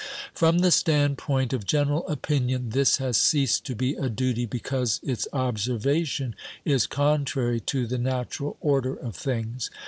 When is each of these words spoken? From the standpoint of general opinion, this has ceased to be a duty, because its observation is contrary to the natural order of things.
From 0.33 0.57
the 0.65 0.71
standpoint 0.71 1.53
of 1.53 1.63
general 1.63 2.07
opinion, 2.07 2.71
this 2.71 2.97
has 2.97 3.17
ceased 3.17 3.67
to 3.67 3.75
be 3.75 3.93
a 3.93 4.09
duty, 4.09 4.47
because 4.47 4.99
its 5.03 5.27
observation 5.31 6.33
is 6.65 6.87
contrary 6.87 7.59
to 7.59 7.85
the 7.85 7.99
natural 7.99 8.57
order 8.61 8.95
of 8.95 9.15
things. 9.15 9.69